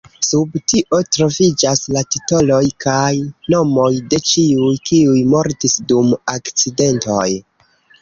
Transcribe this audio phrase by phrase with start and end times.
[0.27, 3.13] Sub tio troviĝas la titoloj kaj
[3.57, 7.33] nomoj de ĉiuj, kiuj mortis dum akcidentoj.